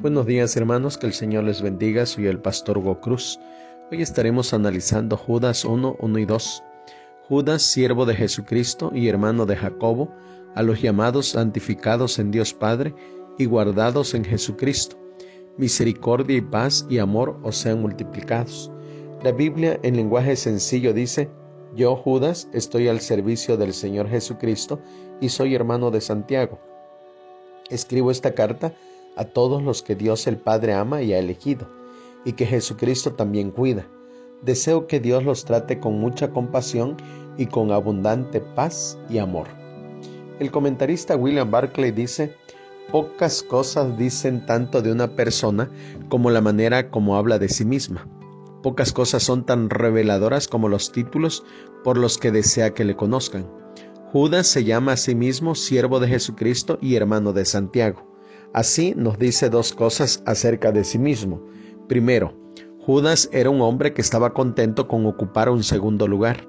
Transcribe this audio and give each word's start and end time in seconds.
Buenos 0.00 0.24
días 0.24 0.56
hermanos, 0.56 0.96
que 0.96 1.06
el 1.06 1.12
Señor 1.12 1.44
les 1.44 1.60
bendiga, 1.60 2.06
soy 2.06 2.26
el 2.26 2.38
pastor 2.38 2.78
Hugo 2.78 3.02
Cruz. 3.02 3.38
Hoy 3.92 4.00
estaremos 4.00 4.54
analizando 4.54 5.14
Judas 5.18 5.62
1, 5.62 5.96
1 6.00 6.18
y 6.18 6.24
2. 6.24 6.62
Judas, 7.28 7.60
siervo 7.60 8.06
de 8.06 8.14
Jesucristo 8.14 8.92
y 8.94 9.08
hermano 9.08 9.44
de 9.44 9.56
Jacobo, 9.56 10.10
a 10.54 10.62
los 10.62 10.80
llamados 10.80 11.28
santificados 11.28 12.18
en 12.18 12.30
Dios 12.30 12.54
Padre 12.54 12.94
y 13.36 13.44
guardados 13.44 14.14
en 14.14 14.24
Jesucristo. 14.24 14.96
Misericordia 15.58 16.38
y 16.38 16.40
paz 16.40 16.86
y 16.88 16.96
amor 16.96 17.38
os 17.42 17.58
sean 17.58 17.82
multiplicados. 17.82 18.72
La 19.22 19.32
Biblia 19.32 19.78
en 19.82 19.96
lenguaje 19.96 20.34
sencillo 20.34 20.94
dice, 20.94 21.28
yo 21.76 21.94
Judas 21.94 22.48
estoy 22.54 22.88
al 22.88 23.00
servicio 23.00 23.58
del 23.58 23.74
Señor 23.74 24.08
Jesucristo 24.08 24.80
y 25.20 25.28
soy 25.28 25.54
hermano 25.54 25.90
de 25.90 26.00
Santiago. 26.00 26.58
Escribo 27.68 28.10
esta 28.10 28.32
carta 28.32 28.72
a 29.16 29.24
todos 29.24 29.62
los 29.62 29.82
que 29.82 29.94
Dios 29.94 30.26
el 30.26 30.36
Padre 30.36 30.74
ama 30.74 31.02
y 31.02 31.12
ha 31.12 31.18
elegido, 31.18 31.66
y 32.24 32.32
que 32.32 32.46
Jesucristo 32.46 33.12
también 33.12 33.50
cuida. 33.50 33.86
Deseo 34.42 34.86
que 34.86 35.00
Dios 35.00 35.24
los 35.24 35.44
trate 35.44 35.80
con 35.80 36.00
mucha 36.00 36.30
compasión 36.30 36.96
y 37.36 37.46
con 37.46 37.72
abundante 37.72 38.40
paz 38.40 38.98
y 39.08 39.18
amor. 39.18 39.46
El 40.38 40.50
comentarista 40.50 41.16
William 41.16 41.50
Barclay 41.50 41.90
dice, 41.90 42.34
pocas 42.90 43.42
cosas 43.42 43.98
dicen 43.98 44.46
tanto 44.46 44.80
de 44.80 44.90
una 44.90 45.14
persona 45.14 45.70
como 46.08 46.30
la 46.30 46.40
manera 46.40 46.90
como 46.90 47.16
habla 47.16 47.38
de 47.38 47.48
sí 47.48 47.64
misma. 47.64 48.08
Pocas 48.62 48.92
cosas 48.92 49.22
son 49.22 49.44
tan 49.44 49.70
reveladoras 49.70 50.48
como 50.48 50.68
los 50.68 50.92
títulos 50.92 51.44
por 51.84 51.96
los 51.96 52.18
que 52.18 52.30
desea 52.30 52.74
que 52.74 52.84
le 52.84 52.96
conozcan. 52.96 53.46
Judas 54.12 54.46
se 54.46 54.64
llama 54.64 54.92
a 54.92 54.96
sí 54.96 55.14
mismo 55.14 55.54
siervo 55.54 56.00
de 56.00 56.08
Jesucristo 56.08 56.78
y 56.80 56.96
hermano 56.96 57.32
de 57.32 57.44
Santiago. 57.44 58.06
Así 58.52 58.94
nos 58.96 59.18
dice 59.18 59.48
dos 59.48 59.72
cosas 59.72 60.22
acerca 60.26 60.72
de 60.72 60.84
sí 60.84 60.98
mismo. 60.98 61.40
Primero, 61.88 62.34
Judas 62.80 63.28
era 63.32 63.50
un 63.50 63.60
hombre 63.60 63.94
que 63.94 64.00
estaba 64.00 64.34
contento 64.34 64.88
con 64.88 65.06
ocupar 65.06 65.48
un 65.48 65.62
segundo 65.62 66.08
lugar. 66.08 66.48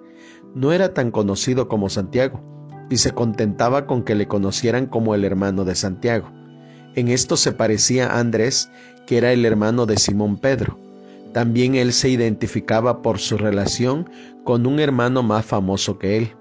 No 0.56 0.72
era 0.72 0.94
tan 0.94 1.12
conocido 1.12 1.68
como 1.68 1.90
Santiago, 1.90 2.42
y 2.90 2.98
se 2.98 3.12
contentaba 3.12 3.86
con 3.86 4.04
que 4.04 4.16
le 4.16 4.28
conocieran 4.28 4.88
como 4.88 5.14
el 5.14 5.24
hermano 5.24 5.64
de 5.64 5.76
Santiago. 5.76 6.30
En 6.96 7.08
esto 7.08 7.38
se 7.38 7.52
parecía 7.52 8.08
a 8.08 8.20
Andrés, 8.20 8.70
que 9.06 9.18
era 9.18 9.32
el 9.32 9.46
hermano 9.46 9.86
de 9.86 9.98
Simón 9.98 10.38
Pedro. 10.38 10.80
También 11.34 11.76
él 11.76 11.94
se 11.94 12.10
identificaba 12.10 13.02
por 13.02 13.20
su 13.20 13.38
relación 13.38 14.10
con 14.44 14.66
un 14.66 14.80
hermano 14.80 15.24
más 15.24 15.46
famoso 15.46 16.00
que 16.00 16.18
él. 16.18 16.36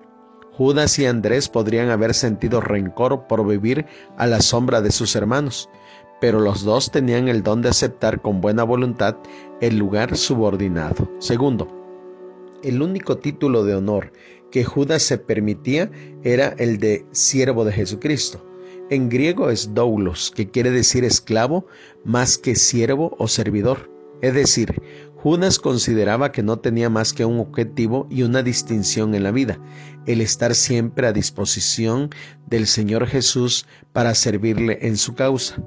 Judas 0.61 0.99
y 0.99 1.07
Andrés 1.07 1.49
podrían 1.49 1.89
haber 1.89 2.13
sentido 2.13 2.61
rencor 2.61 3.27
por 3.27 3.49
vivir 3.49 3.87
a 4.19 4.27
la 4.27 4.43
sombra 4.43 4.83
de 4.83 4.93
sus 4.93 5.17
hermanos, 5.17 5.71
pero 6.21 6.39
los 6.39 6.65
dos 6.65 6.91
tenían 6.91 7.29
el 7.29 7.43
don 7.43 7.63
de 7.63 7.71
aceptar 7.71 8.21
con 8.21 8.43
buena 8.43 8.63
voluntad 8.63 9.17
el 9.63 9.79
lugar 9.79 10.19
subordinado. 10.19 11.11
Segundo, 11.19 11.67
el 12.63 12.83
único 12.83 13.17
título 13.17 13.65
de 13.65 13.75
honor 13.75 14.13
que 14.51 14.63
Judas 14.63 15.03
se 15.03 15.17
permitía 15.17 15.91
era 16.25 16.49
el 16.59 16.77
de 16.77 17.07
siervo 17.11 17.65
de 17.65 17.73
Jesucristo. 17.73 18.45
En 18.91 19.09
griego 19.09 19.49
es 19.49 19.73
doulos, 19.73 20.31
que 20.31 20.51
quiere 20.51 20.71
decir 20.71 21.05
esclavo 21.05 21.65
más 22.05 22.37
que 22.37 22.55
siervo 22.55 23.17
o 23.19 23.29
servidor. 23.29 23.91
Es 24.21 24.35
decir, 24.35 24.83
Judas 25.23 25.59
consideraba 25.59 26.33
que 26.33 26.43
no 26.43 26.61
tenía 26.61 26.89
más 26.89 27.13
que 27.13 27.27
un 27.27 27.41
objetivo 27.41 28.07
y 28.11 28.23
una 28.23 28.43
distinción 28.43 29.15
en 29.15 29.23
la 29.23 29.31
vida, 29.31 29.59
el 30.07 30.23
estar 30.23 30.55
siempre 30.55 31.07
a 31.07 31.13
disposición 31.13 32.09
del 32.47 32.67
Señor 32.67 33.07
Jesús 33.07 33.67
para 33.93 34.15
servirle 34.15 34.79
en 34.81 34.97
su 34.97 35.15
causa. 35.15 35.63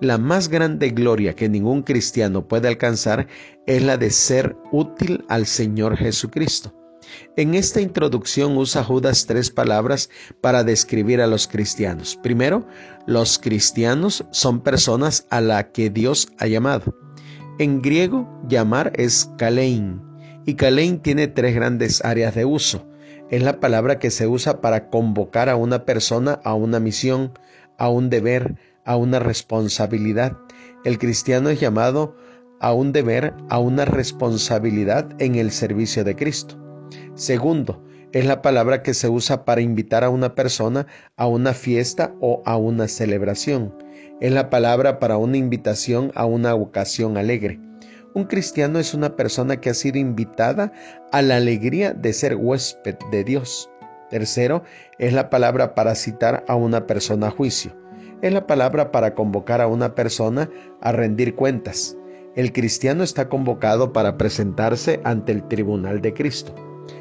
La 0.00 0.16
más 0.16 0.48
grande 0.48 0.90
gloria 0.90 1.34
que 1.34 1.48
ningún 1.48 1.82
cristiano 1.82 2.48
puede 2.48 2.68
alcanzar 2.68 3.26
es 3.66 3.82
la 3.82 3.98
de 3.98 4.10
ser 4.10 4.56
útil 4.72 5.26
al 5.28 5.44
Señor 5.44 5.98
Jesucristo. 5.98 6.74
En 7.36 7.54
esta 7.54 7.82
introducción 7.82 8.56
usa 8.56 8.82
Judas 8.82 9.26
tres 9.26 9.50
palabras 9.50 10.08
para 10.40 10.64
describir 10.64 11.20
a 11.20 11.26
los 11.26 11.46
cristianos. 11.46 12.18
Primero, 12.22 12.66
los 13.06 13.38
cristianos 13.38 14.24
son 14.30 14.62
personas 14.62 15.26
a 15.28 15.42
la 15.42 15.70
que 15.70 15.90
Dios 15.90 16.28
ha 16.38 16.46
llamado. 16.46 17.05
En 17.58 17.80
griego, 17.80 18.28
llamar 18.46 18.92
es 18.96 19.32
kalein, 19.38 20.02
y 20.44 20.56
kalein 20.56 21.00
tiene 21.00 21.26
tres 21.26 21.54
grandes 21.54 22.04
áreas 22.04 22.34
de 22.34 22.44
uso. 22.44 22.86
Es 23.30 23.42
la 23.42 23.60
palabra 23.60 23.98
que 23.98 24.10
se 24.10 24.26
usa 24.26 24.60
para 24.60 24.90
convocar 24.90 25.48
a 25.48 25.56
una 25.56 25.86
persona 25.86 26.38
a 26.44 26.52
una 26.52 26.80
misión, 26.80 27.32
a 27.78 27.88
un 27.88 28.10
deber, 28.10 28.56
a 28.84 28.96
una 28.96 29.20
responsabilidad. 29.20 30.36
El 30.84 30.98
cristiano 30.98 31.48
es 31.48 31.58
llamado 31.58 32.14
a 32.60 32.74
un 32.74 32.92
deber, 32.92 33.32
a 33.48 33.58
una 33.58 33.86
responsabilidad 33.86 35.08
en 35.18 35.36
el 35.36 35.50
servicio 35.50 36.04
de 36.04 36.14
Cristo. 36.14 36.56
Segundo, 37.14 37.82
es 38.16 38.24
la 38.24 38.42
palabra 38.42 38.82
que 38.82 38.94
se 38.94 39.08
usa 39.08 39.44
para 39.44 39.60
invitar 39.60 40.04
a 40.04 40.10
una 40.10 40.34
persona 40.34 40.86
a 41.16 41.26
una 41.26 41.52
fiesta 41.52 42.14
o 42.20 42.42
a 42.44 42.56
una 42.56 42.88
celebración 42.88 43.72
es 44.20 44.32
la 44.32 44.48
palabra 44.48 44.98
para 44.98 45.18
una 45.18 45.36
invitación 45.36 46.10
a 46.14 46.24
una 46.24 46.54
ocasión 46.54 47.16
alegre. 47.16 47.60
Un 48.14 48.24
cristiano 48.24 48.78
es 48.78 48.94
una 48.94 49.14
persona 49.14 49.60
que 49.60 49.68
ha 49.68 49.74
sido 49.74 49.98
invitada 49.98 50.72
a 51.12 51.20
la 51.20 51.36
alegría 51.36 51.92
de 51.92 52.12
ser 52.14 52.36
huésped 52.36 52.96
de 53.10 53.24
Dios. 53.24 53.70
Tercero, 54.08 54.62
es 54.98 55.12
la 55.12 55.28
palabra 55.28 55.74
para 55.74 55.94
citar 55.94 56.44
a 56.48 56.54
una 56.54 56.86
persona 56.86 57.28
a 57.28 57.30
juicio. 57.30 57.76
Es 58.22 58.32
la 58.32 58.46
palabra 58.46 58.90
para 58.90 59.14
convocar 59.14 59.60
a 59.60 59.66
una 59.66 59.94
persona 59.94 60.48
a 60.80 60.92
rendir 60.92 61.34
cuentas. 61.34 61.94
El 62.36 62.52
cristiano 62.52 63.04
está 63.04 63.28
convocado 63.28 63.92
para 63.92 64.16
presentarse 64.16 65.00
ante 65.04 65.32
el 65.32 65.46
tribunal 65.46 66.00
de 66.00 66.14
Cristo. 66.14 66.54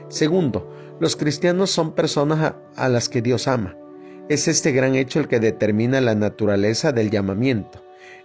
Segundo, 0.08 0.70
los 1.00 1.16
cristianos 1.16 1.72
son 1.72 1.94
personas 1.94 2.56
a, 2.76 2.90
las 2.90 3.10
que 3.10 3.22
Dios 3.22 3.48
ama. 3.48 3.76
Es 4.30 4.48
este 4.48 4.72
gran 4.72 4.96
hecho 4.96 5.20
el 5.20 5.28
que 5.28 5.40
determina 5.40 6.00
la 6.02 6.16
naturaleza 6.16 6.92
del 6.92 7.12
llamamiento. 7.12 7.84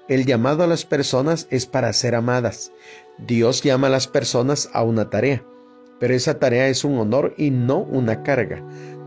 El 0.09 0.25
llamado 0.25 0.65
a 0.65 0.66
las 0.66 0.84
personas 0.84 1.47
es 1.50 1.66
para 1.66 1.93
ser 1.93 2.15
amadas. 2.15 2.72
Dios 3.19 3.62
llama 3.62 3.88
a 3.88 3.91
las 3.91 4.09
personas 4.09 4.70
a 4.72 4.82
una 4.82 5.10
tarea, 5.10 5.44
pero 5.99 6.15
esa 6.15 6.38
tarea 6.38 6.69
es 6.69 6.84
un 6.84 6.99
honor 6.99 7.34
y 7.37 7.50
no 7.50 7.78
una 7.78 8.22
carga. 8.22 8.65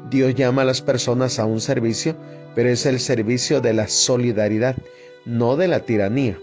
Dios 0.09 0.35
llama 0.35 0.61
a 0.61 0.65
las 0.65 0.81
personas 0.81 1.39
a 1.39 1.45
un 1.45 1.59
servicio, 1.59 2.15
pero 2.55 2.69
es 2.69 2.85
el 2.85 2.99
servicio 2.99 3.61
de 3.61 3.73
la 3.73 3.87
solidaridad, 3.87 4.75
no 5.25 5.55
de 5.55 5.67
la 5.67 5.79
tiranía. 5.79 6.37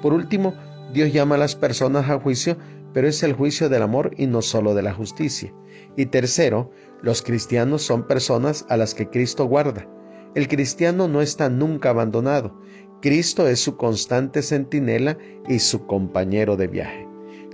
Por 0.00 0.12
último, 0.14 0.54
Dios 0.92 1.12
llama 1.12 1.34
a 1.34 1.38
las 1.38 1.54
personas 1.54 2.08
a 2.08 2.18
juicio, 2.18 2.56
pero 2.92 3.08
es 3.08 3.22
el 3.22 3.32
juicio 3.32 3.68
del 3.68 3.82
amor 3.82 4.12
y 4.16 4.26
no 4.26 4.42
solo 4.42 4.74
de 4.74 4.82
la 4.82 4.94
justicia. 4.94 5.52
Y 5.96 6.06
tercero, 6.06 6.70
los 7.02 7.22
cristianos 7.22 7.82
son 7.82 8.06
personas 8.06 8.66
a 8.68 8.76
las 8.76 8.94
que 8.94 9.08
Cristo 9.08 9.44
guarda. 9.44 9.88
El 10.34 10.48
cristiano 10.48 11.08
no 11.08 11.22
está 11.22 11.48
nunca 11.48 11.90
abandonado. 11.90 12.60
Cristo 13.02 13.48
es 13.48 13.60
su 13.60 13.76
constante 13.76 14.42
centinela 14.42 15.16
y 15.48 15.58
su 15.58 15.86
compañero 15.86 16.56
de 16.56 16.68
viaje. 16.68 17.08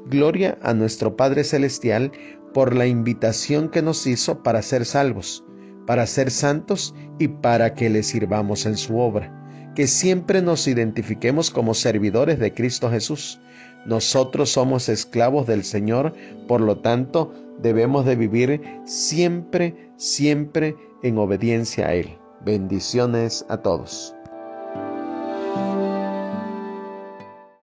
Gloria 0.07 0.59
a 0.63 0.75
nuestro 0.75 1.17
Padre 1.17 1.45
Celestial 1.45 2.13
por 2.53 2.75
la 2.75 2.87
invitación 2.87 3.69
que 3.69 3.83
nos 3.83 4.07
hizo 4.07 4.43
para 4.43 4.63
ser 4.63 4.85
salvos, 4.85 5.45
para 5.87 6.07
ser 6.07 6.31
santos 6.31 6.95
y 7.19 7.29
para 7.29 7.75
que 7.75 7.91
le 7.91 8.03
sirvamos 8.03 8.67
en 8.67 8.77
su 8.77 8.99
obra. 8.99 9.33
Que 9.75 9.87
siempre 9.87 10.43
nos 10.43 10.67
identifiquemos 10.67 11.51
como 11.51 11.75
servidores 11.75 12.39
de 12.39 12.55
Cristo 12.55 12.91
Jesús. 12.91 13.41
Nosotros 13.87 14.51
somos 14.51 14.89
esclavos 14.89 15.47
del 15.47 15.63
Señor, 15.63 16.13
por 16.49 16.61
lo 16.61 16.79
tanto, 16.79 17.33
debemos 17.63 18.05
de 18.05 18.17
vivir 18.17 18.61
siempre, 18.85 19.93
siempre 19.97 20.75
en 21.05 21.19
obediencia 21.19 21.87
a 21.87 21.95
Él. 21.95 22.19
Bendiciones 22.45 23.47
a 23.49 23.59
todos. 23.59 24.16